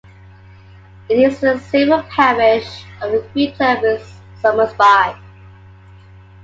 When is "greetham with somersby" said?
3.35-5.13